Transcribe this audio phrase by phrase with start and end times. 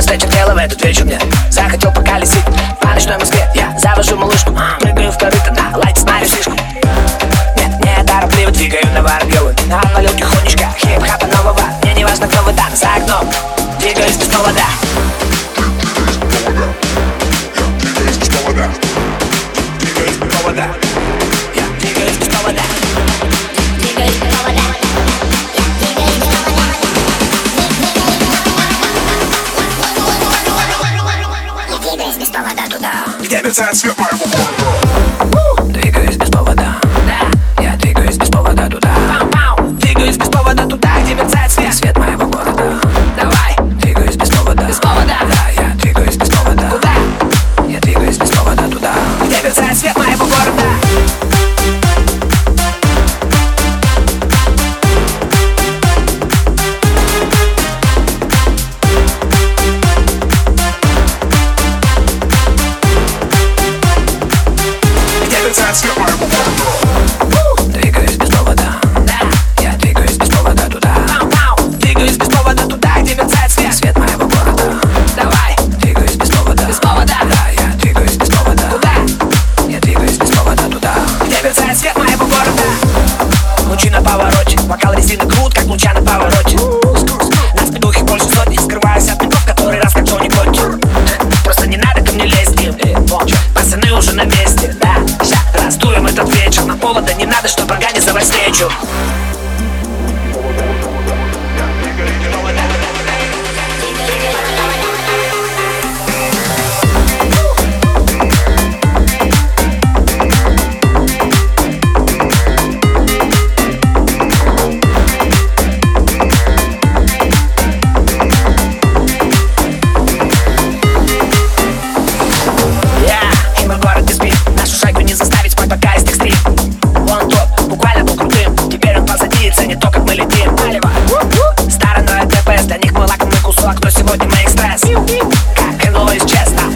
[0.00, 1.18] встреча дело в этот вечер мне
[1.50, 2.44] Захотел поколесить
[2.80, 4.50] по ночной Москве Я завожу малышку,
[33.34, 35.13] hypnotized, feel my
[96.84, 97.14] повода.
[97.14, 98.70] Не надо, чтобы организовать встречу.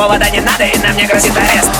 [0.00, 1.70] повода не надо и нам не грозит арест.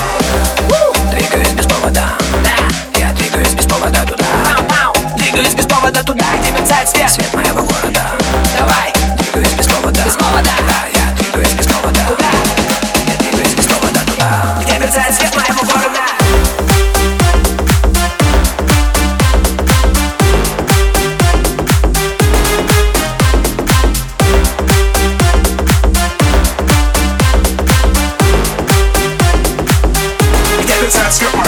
[30.91, 31.40] multitasker